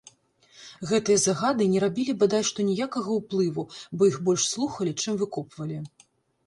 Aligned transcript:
Гэтыя 0.91 1.19
загады 1.25 1.67
не 1.73 1.83
рабілі 1.83 2.15
бадай 2.23 2.43
што 2.51 2.65
ніякага 2.71 3.09
ўплыву, 3.19 3.67
бо 3.95 4.01
іх 4.15 4.19
больш 4.31 4.49
слухалі, 4.57 4.91
чым 5.01 5.13
выкопвалі. 5.23 5.77